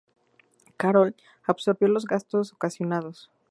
Carroll 0.77 1.15
absorbió 1.45 1.87
los 1.87 2.05
gastos 2.07 2.53
ocasionados. 2.53 3.29